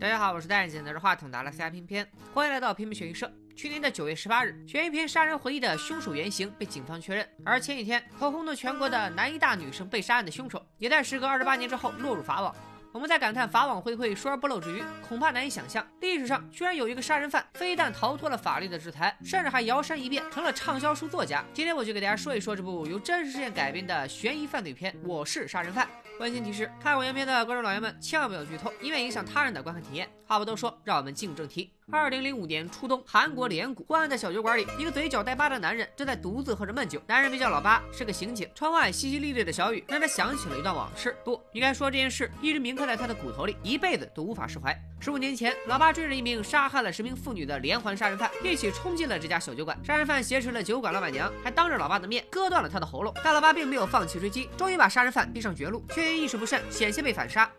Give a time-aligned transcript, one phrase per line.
[0.00, 3.32] 大家好，我是戴眼镜拿着话筒的阿拉斯加偏偏，欢迎来到偏偏悬疑社。
[3.54, 12.52] 去年的九月十八日，悬疑片《杀人回忆》的凶手原型被警方确认，而前几天头轰动全国的南医大女生被杀案的凶手，也在时隔二十八年之后落入法网。
[12.90, 21.44] 我们在感叹法网恢恢，疏而不漏之余，恐怕难以想象，历史上居然有一个杀人犯，非但逃脱了法律的制裁，甚至还摇身一变成了畅销书作家。
[21.52, 25.86] 今天我就给大家说一说这部由真实事件改编的悬疑犯罪片《我是杀人犯》。
[26.20, 30.08] 温馨提示：看过原片的观众老爷们千万不要剧透，以免影响他人的观看体验。
[30.26, 31.70] 话不多说，让我们进正题。
[31.92, 37.02] 二零零五年初冬，韩国连谷昏暗的小酒馆里，一个嘴角带疤的男人正在独自喝着闷酒。
[37.06, 38.48] 男人名叫老八，是个刑警。
[38.54, 41.14] 窗外淅淅沥沥的小雨让他想起了一段往事。
[41.24, 44.74] 不，应该说这件事一直铭刻在他的骨头里，一辈子都无法释怀。
[44.98, 49.78] 十五年前，老八追着一名杀害了十名妇女的连环杀人犯，一起冲进了这家小酒馆。
[49.84, 53.12] 杀人犯挟持了酒馆老板娘，还当着老八的面割断了他的喉咙。
[53.22, 57.50] 但老八并没有放弃追击，终于把杀人犯逼上绝路，却因意识不慎，险些被反杀。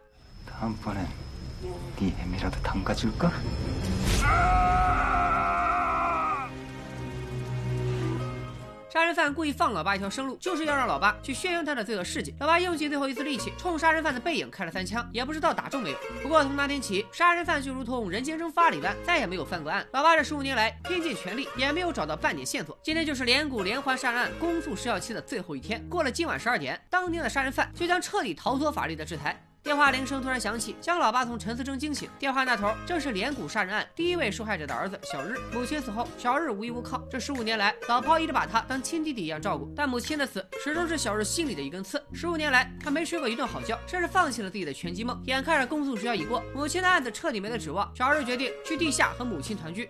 [8.96, 12.34] 杀人犯故意放老八一条生路，就是要让老八去宣扬他的罪恶事迹。
[12.40, 15.98] 老八用尽最后一丝力气，冲杀人犯的背影开了三枪，也不知道打中没有。
[16.24, 19.86] 不过从那天起，杀人犯就如同人间蒸发了一般，再也没有犯过案。
[19.92, 22.80] 老八这十五年来拼尽全力，也没有找到半点线索。
[22.82, 29.38] 今天就是连谷连环杀人案公诉时效期的最后一天，过了今晚十二点，当天的杀人犯就将彻底逃脱法律的制裁。
[29.66, 32.08] 电话铃声突然响起，将老爸从沉思中惊醒。
[32.20, 35.40] 电话那头正是连谷杀人案第一位受害者的儿子小日。
[35.52, 37.04] 母亲死后，小日无依无靠。
[37.10, 39.74] 这十五年来，老炮一直把他当亲弟弟一样照顾。
[39.76, 42.00] 但母亲的死始终是小日心里的一根刺。
[42.14, 45.20] 十五年来，他没睡过一顿好觉，甚至放弃了自己的拳击梦。
[45.26, 49.90] 眼看着公诉时效已过，母亲的案子彻底没了指望，小日决定去地下和母亲团聚。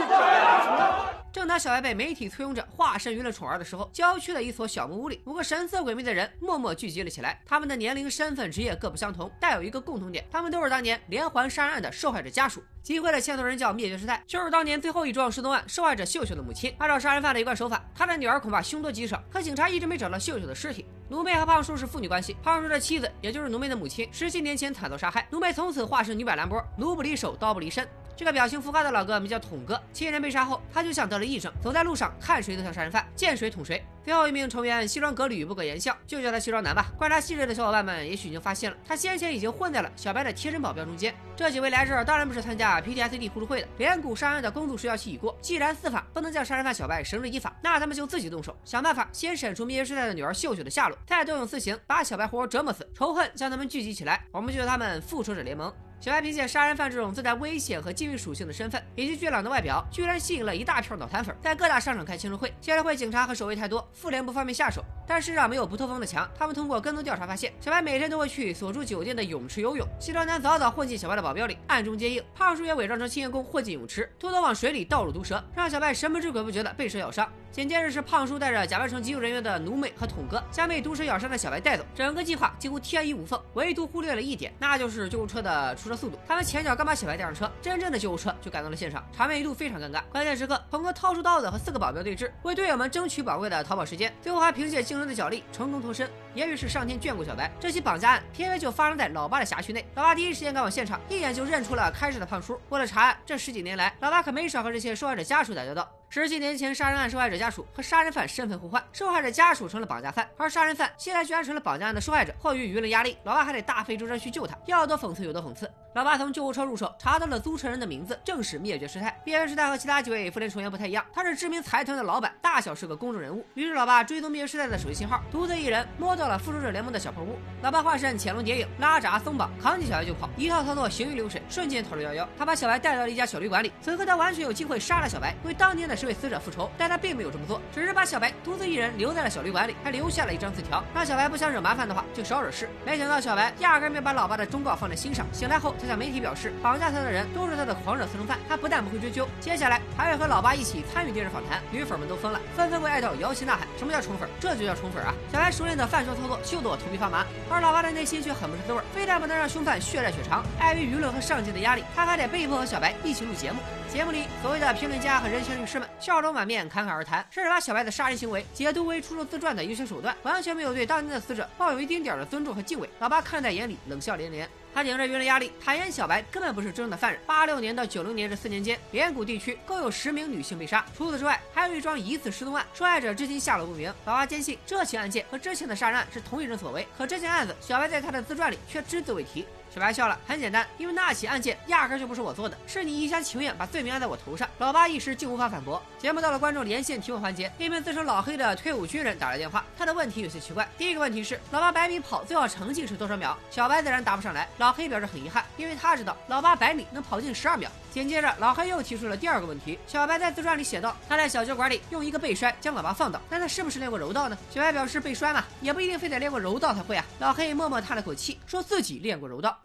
[1.38, 7.40] 正当小白被媒体簇拥着化身娱乐宠儿的时候，郊区的一所小木屋里，五个神色诡秘的人默默聚集了起来。
[7.46, 12.64] 他们的年龄、身份、职业各不相同，但有一个共同点，他们都是当年连环杀人案的受害者家属。
[12.82, 16.74] 集会的牵头人叫灭绝师太，就是当年最后一桩失踪案受害者秀秀的母亲。
[16.80, 19.24] 按照杀人犯的一贯手法，他的女儿恐怕凶多吉少。
[19.30, 20.88] 可警察一直没找到秀秀的尸体。
[21.08, 25.28] 奴妹和胖叔是父女关系，胖叔的妻子也就是奴妹的母亲，十七年前惨遭杀害。
[25.30, 27.88] 奴妹从此化身女百兰波，奴不离手，刀不离身。
[28.18, 33.86] 这个表情浮夸的老哥名叫桶哥，亲人被杀后，他就像得了癔症，走在路上看谁都像杀人犯，见谁捅谁。
[34.04, 36.88] 最后一名成员西装革履，不苟言笑，就叫他西装男吧。
[36.98, 41.14] 观察细致的小伙伴们也许已经发现了，他先前已经混在了小白的贴身保镖中间。
[41.36, 43.68] 这几位来这儿当然不是参加 PTSD 互助会的。
[43.78, 55.72] 连谷杀人的公诉时效期已过，既然司法不能将杀人犯小白绳之以法，那他们就自己动手，想办法先审出灭绝师太的女儿秀秀的下落，再动用私刑把小白活活折磨死，仇恨将他们聚集起来，我们就叫他们复仇者联盟。
[56.00, 62.54] 小白凭借杀人犯这种自带危险和禁欲属性的身份，以及俊朗的外表，居然吸引了一大票脑残粉，在各大商场开青春会。
[62.62, 64.84] 现在会警察和守卫太多，妇联不方便下手。
[65.08, 66.30] 但世上没有不透风的墙。
[66.38, 69.88] 他们通过跟踪调查发现，小白每天都会去所住酒店的泳池游泳。
[70.00, 72.24] 西装男早早混进小白的保镖里，暗中接应。
[72.36, 77.28] 胖叔也伪装成清洁工混进泳池，偷偷往水里倒入毒蛇，让小白神不知鬼不觉的被蛇咬伤。
[77.58, 81.84] 紧接着是胖叔带着假扮成急救人员的奴妹和桶哥，将被毒蛇咬伤的小白带走。
[81.96, 86.20] 整个计划几乎天衣无缝，唯独忽略了一点，那就是救护车的出车速度。
[86.28, 90.04] 他们前脚刚把小白带上车，真正的救护车就赶到了现场，场面一度非常尴尬。
[90.12, 96.08] 关键时刻，桶哥掏出刀子和四个保镖对峙，为队友们争取宝贵的逃跑时间，最后还凭借惊人的脚力成功脱身。
[96.36, 99.84] 也许是上天眷顾小白，这起绑架案偏偏就发生在老八的辖区内。
[99.96, 102.62] 老八第一时间赶往现场，一眼就认出了开始的胖叔。
[102.70, 105.90] 为了查案，这十几年来，老八可没少和这些受害者家属打交道。
[106.10, 112.34] 十七年前杀人案受害者家属和杀人犯身份互换，受害者家属成了绑架犯，而杀人犯现在居然成了绑架案的受害者。
[112.42, 115.70] 迫于舆论压力，老外还得大费周章去救他，要多讽刺有多讽刺。
[115.98, 119.20] 老八从救护车入手，查到了租车人的名字，正是灭绝师太。
[119.24, 123.44] 灭绝师太和其他几位复联成员不太一样，他是知名财团的老板，大小是个公众人物。
[123.56, 127.40] 于是老八追踪灭绝师太的手机信号，独自一人摸到了复仇者联盟的小破屋。
[127.64, 132.28] 老八化身潜龙谍影，拉闸松绑，扛起小白就跑，一套操作行云流水，瞬间逃之夭夭。
[132.38, 136.70] 他把小白带到了一家小旅馆里，此刻他完全有机会杀了小白，为当年的十位死者复仇。
[136.78, 142.70] 但他并没有这么做，只是把小白独自一人留在了小旅馆里，还留下了一张字条，让小白不想惹麻烦的话就少惹事。
[142.86, 145.26] 没想到小白压根没把老爸的忠告放在心上。
[145.34, 151.62] 醒来后，他向媒体表示，绑架他的人都是他的狂热私生饭，他不但不会追究，接下来还会和老八一起参与电视访谈。
[151.72, 153.68] 女粉们都疯了，纷纷为爱豆摇旗呐喊。
[153.78, 154.30] 什么叫宠粉？
[154.40, 155.14] 这就叫宠粉啊！
[155.32, 157.26] 小白熟练的饭桌操作，秀得我头皮发麻。
[157.50, 163.60] 而老八的内心却很不是滋味，非但不能让凶犯血债血偿，碍于舆论和上级的压力，他还得被迫和小白一起录节目。
[163.90, 172.90] 节目里，所谓的评论家和人权律师们笑容满面，侃侃而谈，甚至把小白的杀人行为解读为出自自传的优秀手段，完全没有对当年的死者抱有一丁点的尊重和敬畏。
[173.00, 174.50] 老八看在眼里，冷笑连连。
[174.74, 177.20] 他顶着舆论压力，坦言小白根本不是真正的犯人。
[177.26, 180.86] 八六年到九零年这四年间，连谷地区共有十名女性被杀。
[180.96, 183.92] 除此之外，还有一桩疑似失踪案，受害者至今下落不明。
[184.06, 189.46] 老阿坚信这起案件和之前的杀人案是同一人所为，可这件案子，小白在他的自传里却只字未提。
[189.78, 194.50] 小白笑了，很简单，因为那起案件压根就不是我做的，是你一厢情愿把罪名安在我头上。
[194.58, 195.80] 老八一时竟无法反驳。
[196.00, 200.68] 节目到了观众连线提问环节，一名自称老黑的退伍军人打来电话，他的问题有些奇怪。
[200.80, 203.36] 第一个问题是，老八百米跑最好成绩是多少秒？
[203.52, 204.50] 小白自然答不上来。
[204.58, 207.70] 老黑表示很遗憾，因为他知道老八百米能跑进十二秒。
[207.92, 209.78] 紧接着，老黑又提出了第二个问题。
[209.86, 214.36] 小白在自传里写道，他在小酒馆里用一个背摔将老八放倒，那他是不是练过柔道呢？
[214.50, 217.06] 小白表示背摔嘛，也不一定非得练过柔道才会啊。
[217.20, 219.56] 老黑默默叹了口气，说自己练过柔道。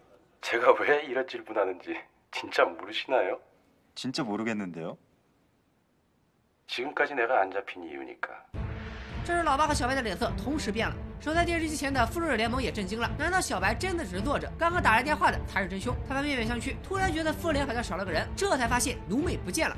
[0.42, 1.96] 제가 왜 이런 질문하는지
[2.32, 3.40] 진짜 모르시나요?
[3.96, 4.98] 진짜 모르겠는데요.
[6.68, 8.30] 지금까지 내가 안 잡힌 이유니까.
[9.26, 10.96] 这时，老八和小白的脸色同时变了。
[11.20, 13.10] 守在电视机前的复仇者联盟也震惊了。
[13.18, 14.50] 难道小白真的只是作者？
[14.58, 15.94] 刚刚打来电话的才是真凶？
[16.08, 19.76] 他们面面相觑，突然觉得复联好像少了个人，这才发现奴美不见了。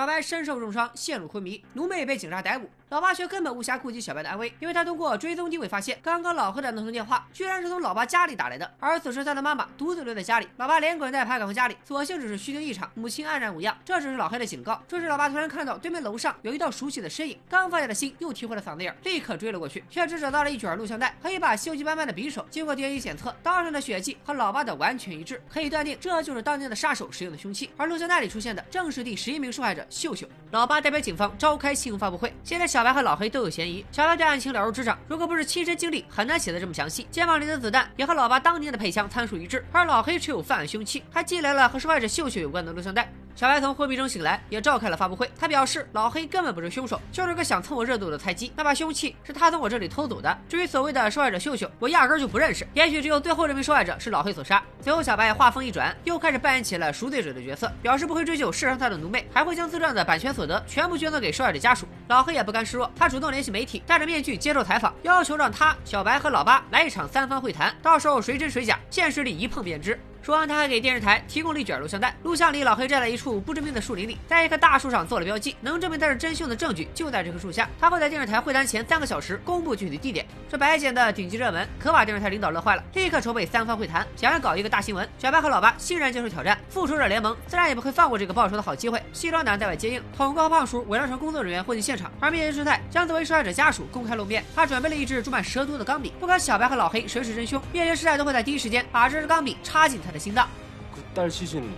[0.00, 14.82] 小白身受重伤，陷入昏迷，奴妹被警察逮捕，老八却根本无暇顾及小白的安危，因为他通过追踪定位发现，刚刚老黑的那通电话居然是从老八家里打来的，而此时他的妈妈独自留在家里，老八连滚带爬赶回家里，所幸只是虚惊一场，母亲安然无恙，这只是老黑的警告。
[14.88, 22.46] 这时老八突然看到对面楼上有一道熟悉的身影，刚放下的心又提回了嗓子眼，立刻追了过去，却只找到了一卷录像带和一把锈迹斑斑的匕首。
[22.48, 27.68] 经过 DNA 检测，刀上的血迹和老八的完全一致，可以断定这就是当年的杀手使用的凶器。
[27.76, 30.26] 而录像带里出现的正是第十一名受害者秀秀。
[30.52, 33.84] 老八代表警方召开新闻发布会，现在小白和老黑都有嫌疑。
[33.92, 37.06] 小白对案情了如指掌，如果不是亲身经历，很难写得这么详细。
[37.10, 43.12] 肩膀里的子弹也和老八当年的配枪参数一致，而老黑持有犯案凶器，还寄来了和受害者秀秀有关的录像带。
[43.40, 45.30] 小白从昏迷中醒来，也召开了发布会。
[45.38, 48.52] 他表示，老黑根本不是凶手，就是个想蹭我热度的菜鸡。
[48.54, 50.38] 那把凶器是他从我这里偷走的。
[50.46, 52.68] 至于所谓的受害者秀秀，我压根就不认识。
[52.74, 54.62] 也许只有最后这名受害者是老黑所杀。
[54.82, 61.88] 随后，小白话锋一转，又开始扮演起了赎罪者的角色，表示不会追究射伤他的奴妹，还会将自传的版权所得全部捐赠给受害者家属。
[62.08, 69.98] 老黑也不甘示弱，他主动联系媒体，戴着面具接受采访，要求让他、小白和老八来一场三方会谈，到时候谁真谁假，现实里一碰便知。
[70.22, 72.14] 说完，他还给电视台提供了一卷录像带。
[72.22, 77.68] 录像里，老黑站在一处不知名的树林里，在一棵大树上做了标记，能证明他是真凶的证据就在这棵树下。
[77.80, 80.26] 他会在电视台会谈前三个小时公布具体地点。
[80.50, 85.08] 这白捡的顶级热门，可把电视台领导乐坏了，立刻筹备三方会谈，想要搞一个大新闻。
[85.16, 89.02] 小白和老八欣然接受挑战，复仇者联盟自然也不会放过这个报仇的好机会。
[89.14, 94.44] 西装男在外接应，统哥和胖叔伪装成工作人员混进现场，而灭绝师太将作为受害者家属公开露面。
[94.54, 100.48] 他准备了一支注满蛇毒的钢笔，不管小白和老黑谁是真凶，灭绝师太都会在第一时间把这支钢笔插进他 사라진다.
[100.94, 101.74] 그 딸 시신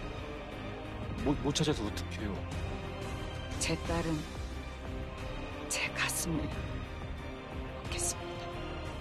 [1.25, 2.35] 못, 못 찾아서 어떡해요?
[3.59, 4.19] 제 딸은
[5.69, 6.49] 제 가슴을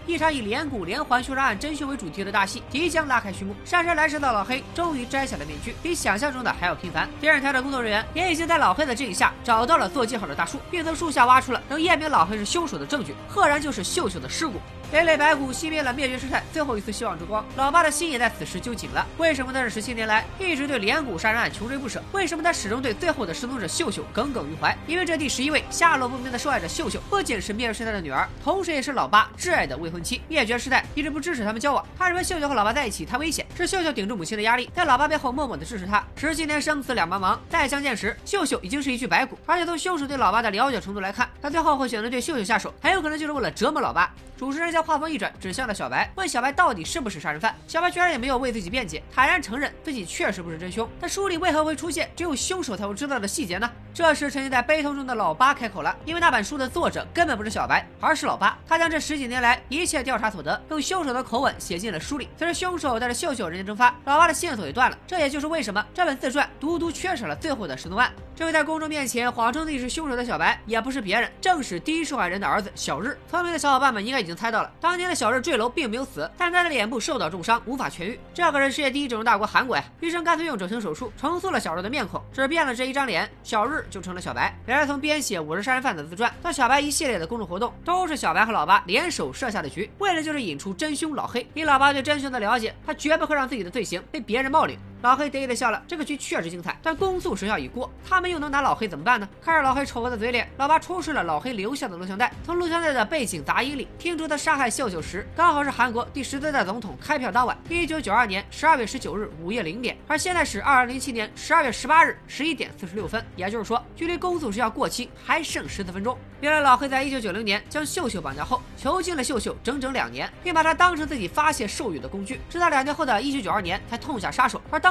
[0.06, 3.56] 一场以连骨连环凶杀案真凶为主题的大戏即将拉开序幕。
[3.66, 7.10] 姗姗来迟的老黑终于摘下了面具，比想象中的还要频繁。
[7.20, 14.56] 电视台的工作人员也已经在老黑的指引下找到了做记号的大树，并从树下挖出了能验明老黑是凶手的证据，赫然就是秀秀的尸骨。
[14.92, 19.08] 累累白骨熄灭了灭绝师太最后一丝希望之光，老八的心也在此时揪紧了。
[19.18, 22.04] 为什么在这十七年来一直对连骨杀人案穷追不舍？
[22.12, 24.78] 为什么他始终对最后的失踪者秀秀耿耿于怀？
[24.88, 30.22] 因为这第十一位下落不明的受害者秀秀，不仅是灭绝师太的女儿，同时也是老八挚爱的未婚妻。
[30.28, 36.04] 灭绝师太一直不支持他们交往，他认为秀秀和老八在一起太危险，是秀秀顶住母亲的压力，在老八背后默默的支持他。
[36.16, 39.38] 十七年生死两茫茫，再相见时，秀秀已经是一具白骨。
[39.46, 44.10] 而且从凶手对老八的了解程度来看，他最后会选择对秀秀下手，很有可能就是为了折磨老八。
[44.38, 47.56] 主持人将话锋一转，指向了小白，问小白到底是不是杀人犯。
[47.68, 50.90] 小白居然也没有为自己辩解，坦然承认自己确实不是真凶。
[51.00, 53.70] 但书里为何会出现只有凶手才会知道的细节呢？
[53.94, 58.58] 这时，沉浸在悲痛中的老八开口了，因为那本书的作者根本不是小白，而是老八。
[58.66, 62.30] 他将这十几年来一切调查所得，用凶手的口吻写进了书里。
[62.38, 64.98] 随着凶手带着秀秀人间蒸发，老八的线索也断了。
[65.06, 68.10] 这也就是为什么这本自传独独缺少了最后的失踪案。
[68.42, 73.16] 这位在公众面前谎称自己是凶手的小白，也不是别人，正是第一受害人的儿子小日。
[73.30, 78.20] 聪明的小伙伴们应该已经猜到了，当年的小日坠楼并没有死，但他的脸部受到重伤，无法痊愈。
[78.34, 79.84] 这可是世界第一整容大国韩国呀！
[80.00, 84.58] 医生干脆用整形手术重塑了小日的面孔，只变了这一张脸，小日就成了小白。
[84.66, 91.48] 原来从编写《我是杀人犯》的自传到小白一系列的公众活动，都是小白和老八联手设下的局，为的就是引出真凶老黑。
[91.54, 94.80] 以老八对真凶的了解，他绝不会让自己的罪行被别人冒领。
[95.02, 99.28] 老黑得意的笑了，这个局确实精彩，但公诉时效已过，他们又能拿老黑怎么办呢？
[99.42, 116.16] 看着老黑丑恶的嘴脸，老八出示了老黑留下的录像带，从录像带的背景杂音里听出他杀害秀秀时，刚好是韩国第十四代总统开票当晚，一九九二年十二月十九日午夜零点，而现在是二零零七年十二月十八日十一点四十六分，也就是说，距离公诉时效过期还剩十四分钟。
[116.42, 124.91] 原来老黑在一九九零年将秀秀绑架后，囚禁了秀秀整整两年，并把她当成自己发泄兽欲的工具，直到两年后的一九九二年才痛下杀手，而当。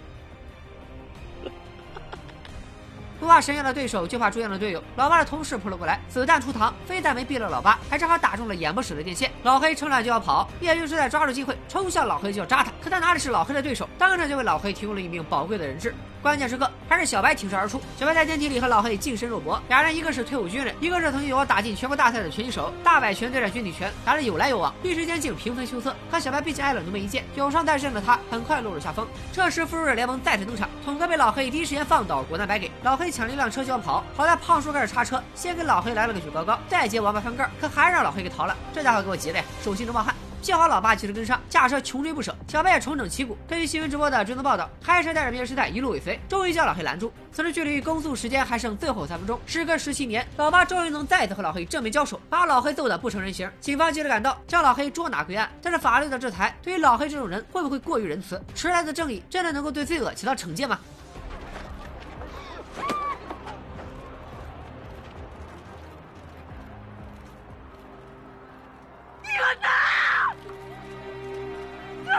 [3.21, 4.83] 不怕神一样的对手，就怕猪一样的队友。
[4.95, 9.31] 老八的同事扑了过来，子弹出膛，非但没毙了老八，还正好打中了演播室的电线。
[9.43, 15.93] 老黑趁乱就要跑，叶律师在抓住机会冲向老黑就要扎他，可他哪里是老黑的对手，当场就为老黑提供了一名宝贵的人质。
[16.21, 25.95] 关键时刻还是小白挺身而出，小白在电梯里和老黑近身肉搏，俩人一个是退伍军人，一个是曾经有过打进全国大赛的拳击手，大摆拳对战军体拳，打得有来有往，一时间竟平分秋色。
[26.11, 29.07] 可小白毕竟挨了那么一剑，有伤在身的他很快落入下风。
[29.33, 38.55] 这时复仇者联盟再次登场，统哥被老黑第一时间放倒，果断白给老黑抢了一辆车就要跑，好在胖叔开始插车，先给老黑来了个举高高，再接王八翻盖，可还是让老黑给逃了。
[38.73, 40.13] 这家伙给我急的呀，手心都冒汗。
[40.41, 43.37] 幸好老爸及时跟上，驾车穷追不舍，小白也重整旗鼓。
[43.47, 47.13] 根据新闻直播的追踪报道，开车带着灭绝师太一路尾随，终于将老黑拦住。
[47.31, 53.47] 此时距离公诉时间还剩最后三分钟，时隔十七年，老八终于能再次和老黑正面交手，把老黑揍得不成人形。
[53.59, 55.47] 警方及时赶到，将老黑捉拿归案。
[55.61, 58.41] 但是法律的制裁对于老黑这种人会不会过于仁慈？
[58.55, 60.79] 迟来的正义真的能够对罪恶起到惩戒吗？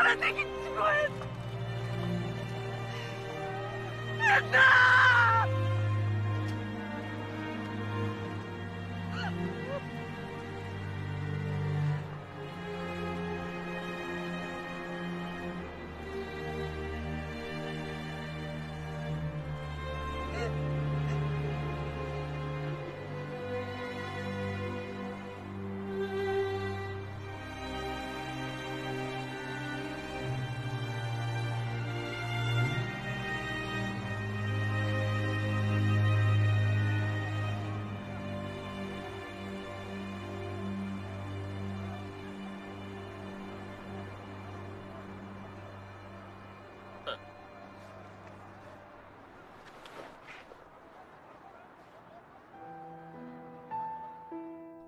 [0.03, 1.15] 떨어지기 죽어야 돼.
[4.51, 5.12] 나!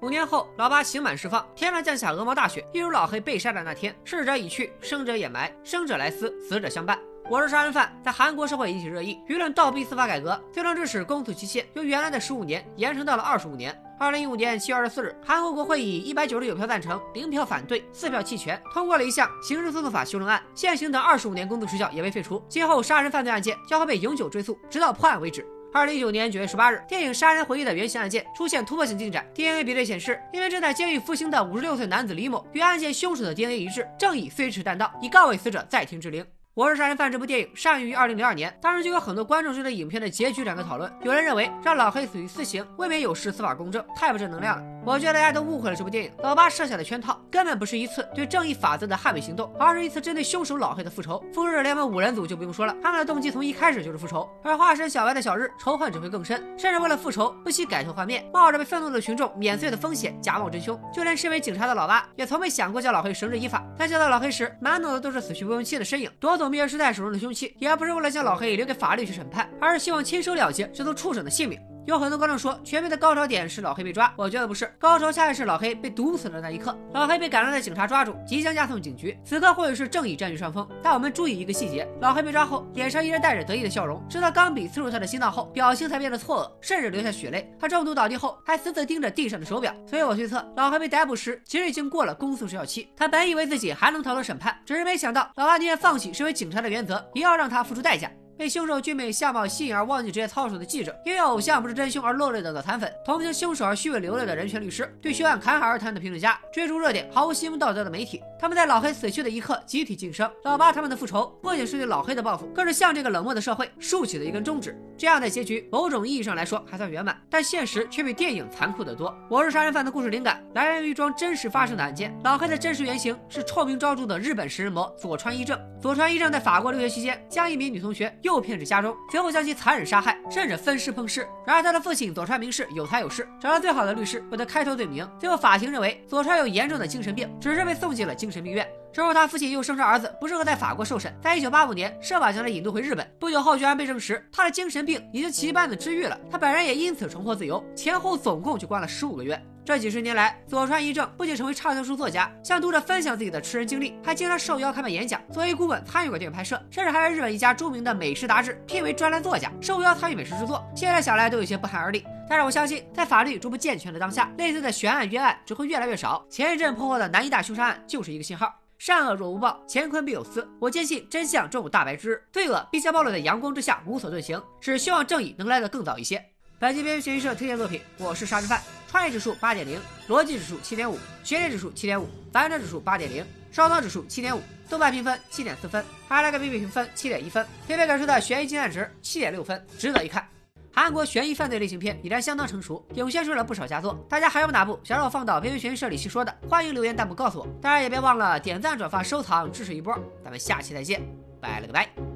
[0.05, 3.97] 五年后，老八刑满释放，天上降下鹅毛大雪，一如老黑被杀的那天。
[4.05, 6.99] 逝者已去，生者掩埋，生者来思，死者相伴。
[7.31, 13.75] 我是杀人犯，在韩国社会引起热议，舆论倒逼司法改革，最终致使公诉期限由原来的十五年延长到了二十五年。
[13.99, 22.45] 二零一五年七月二十四日，韩国国会以一百九十九票赞成、零票反对、四票弃权，通过了一项刑事诉讼法修正案，现行的二十五年公诉时效也被废除。
[22.47, 25.47] 今后杀人犯罪案件将会被永久追诉，直到破案为止。
[25.75, 29.27] 二零一九年九月十八日，电影《杀人回忆》的原型案件出现突破性进展。
[29.35, 36.23] DNA 比对显示，因为正在监狱服刑的五十六岁男子李某与案件凶手的 DNA 一致，正义飞驰弹道，以告慰死者在天之灵。
[36.57, 40.89] 《我是杀人犯》这部电影上映于二零零二年，当时就有很多观众针对影片的结局展开讨论。
[41.03, 44.65] 有人认为让老黑死于私刑，未免有失司法公正，太不正能量了。
[44.87, 51.19] 我觉得大家都误会了这部电影，老八设下的圈套根本不是一次对正义法则的捍卫行动，而是一次针对凶手老黑的复仇。
[51.33, 60.81] 复仇者联盟五人组就不用说了，他们的动机从一开始就是复仇，而化身小白的小日仇恨只会更深，甚至为了复仇不惜改头换面，冒着被愤怒的群众免罪的风险假冒真凶。
[60.93, 67.19] 就连身为警察的老八也从没想过叫老黑绳之以法，在见到老黑时，满脑子都是死去不用妻的身影，夺走密尔时代手中的。
[67.19, 71.59] 凶器也不是为了将老黑留给法律去审判，而是希望亲手了结这头畜生的性命。
[71.87, 76.75] 有很多观众说，全片的高潮点是老黑被抓，我觉得不是，高潮恰恰是老黑被毒死的那一刻。
[76.95, 80.67] 老黑被赶来的警察抓住，即将押送警局，此刻或许是正义占据上风。
[80.83, 87.53] 但我们注意一个细节，老黑被抓后，脸上依然带着得意的笑容，直到钢笔刺入他的心脏后，表情才变得错愕，甚至流下血泪。
[87.61, 89.75] 他中毒倒地后，还死死盯着地上的手表。
[89.87, 92.89] 所以我推测，老黑被逮捕时，其实已经过了公诉时效期。
[92.97, 98.11] 他本以为自己还能逃脱审判，只是没想到，老阿宁愿放弃身为警察的原则，也要让他付出代价。
[98.37, 110.29] 被凶手俊美相貌吸引而忘记职业操守的记者，因为偶像不是真凶而落泪的脑残粉，同情凶手而虚伪流泪的人权律师，对凶案侃侃而谈的评论家，追逐热点毫无新闻道德的媒体，他们在老黑死去的一刻集体晋升。
[110.43, 114.77] 老八他们的复仇不仅是对老黑的报复，更是向这个冷漠的社会竖起了一根中指。
[114.99, 119.17] 这样的结局，某种意义上来说还算圆满，但现实却比电影残酷得多。
[119.29, 125.59] 我是杀人犯的故事灵感来源于一桩真实发生的案件，老黑的真实原型是臭名昭著的日本食人魔佐川一正。
[125.81, 128.97] 佐川一正在法国留学期间，将一名女同学诱骗至家中。
[129.11, 131.29] 随后将其残忍杀害，甚至分尸烹尸。
[131.47, 135.09] 然而他的父亲佐川明世有财有势，找了最好的律师为他开脱罪名。
[135.21, 138.67] 最后法庭认为佐川有严重的精神病，只是被送进了精神病院。
[138.93, 143.09] 之后他父亲又声称儿子不适合在法国受审，在一九八五年设法将他引渡回日本。
[143.19, 147.63] 不久后居然被证实他的精神病已经奇迹般的治愈了，他本人也因此重获自由。
[147.75, 149.41] 前后总共就关了十五个月。
[149.65, 160.63] 这几十年来，佐川一正不仅成为畅销书作家，向读者分享自己的吃人经历，还经常受邀开办演讲，作为顾问参与过电影拍摄，甚至还被日本一家著名的美食杂志聘为专栏作家，受邀参与美食制作。
[160.77, 162.05] 现在想来都有些不寒而栗。
[162.29, 166.23] 但是我相信，在法律逐步健全的当下，类似的悬案冤案只会越来越少。
[166.29, 168.55] 前一阵破获的南医大凶杀案就是一个信号。
[168.77, 170.47] 善恶若无报，乾坤必有私。
[170.61, 174.39] 我坚信真相终有大白之日，罪恶必将暴露在阳光之下，无所遁形。
[174.61, 176.23] 只希望正义能来得更早一些。
[176.65, 178.59] 本期编剧学习社推荐作品，我是杀人犯。
[178.89, 183.23] 创意指数八点零，逻辑指数七点五，悬念指数七点五，反转指数八点零，
[183.53, 190.27] 烧脑指数七点五，豆瓣评分七点四分，还来个 B B 评分七点一分，片片给出的悬疑经验值七点六分，值得一看。
[190.73, 194.03] 韩国悬疑犯罪类型片已然相当成熟，涌现出了不少佳作。
[194.09, 196.35] 大家还有哪部想让我放到边缘悬疑社里细说的？
[196.49, 197.47] 欢迎留言弹幕告诉我。
[197.61, 199.95] 当然也别忘了点赞、转发、收藏，支持一波。
[200.25, 201.03] 咱们下期再见，
[201.43, 202.14] 拜了个拜。